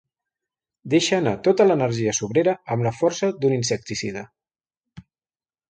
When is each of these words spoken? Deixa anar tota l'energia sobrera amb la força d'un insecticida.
Deixa 0.93 1.13
anar 1.21 1.33
tota 1.47 1.67
l'energia 1.67 2.15
sobrera 2.21 2.57
amb 2.77 2.87
la 2.89 2.97
força 3.03 3.33
d'un 3.43 3.55
insecticida. 3.61 4.27